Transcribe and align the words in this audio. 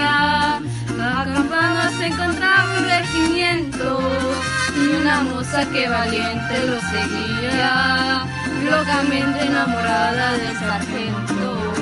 Serranía, 0.00 0.60
acampando 1.20 1.98
se 1.98 2.06
encontraba 2.06 2.78
un 2.78 2.84
regimiento 2.84 4.00
y 4.76 4.88
una 5.00 5.22
moza 5.22 5.64
que 5.70 5.88
valiente 5.88 6.66
lo 6.66 6.80
seguía, 6.80 8.24
locamente 8.64 9.44
enamorada 9.44 10.32
del 10.32 10.56
sargento. 10.58 11.72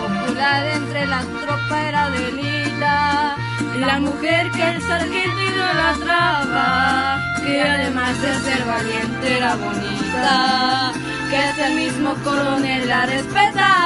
Popular 0.00 0.66
entre 0.66 1.06
las 1.06 1.24
tropas 1.24 1.84
era 1.88 2.10
delita, 2.10 3.36
la 3.78 3.98
mujer 4.00 4.50
que 4.50 4.70
el 4.70 4.82
sargento 4.82 5.40
idolatraba, 5.42 7.20
que 7.44 7.62
además 7.62 8.20
de 8.20 8.34
ser 8.40 8.64
valiente 8.64 9.36
era 9.38 9.56
bonita, 9.56 10.92
que 11.30 11.50
ese 11.50 11.74
mismo 11.74 12.14
coronel 12.24 12.88
la 12.88 13.06
respetaba. 13.06 13.85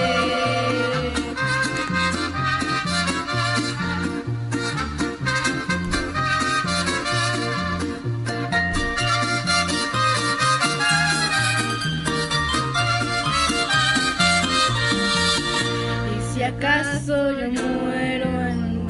acaso 16.57 17.31
yo 17.31 17.49
muero 17.49 18.25
en 18.41 18.85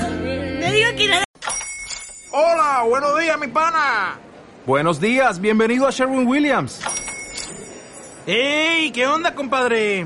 Me 0.60 0.72
digo 0.72 0.90
que 0.98 1.24
Hola, 2.32 2.84
buenos 2.88 3.20
días, 3.20 3.40
mi 3.40 3.48
pana. 3.48 4.18
Buenos 4.66 5.00
días, 5.00 5.40
bienvenido 5.40 5.88
a 5.88 5.92
Sherwin 5.92 6.26
Williams. 6.28 6.82
¡Ey! 8.26 8.92
¿Qué 8.92 9.06
onda, 9.08 9.36
compadre? 9.36 10.06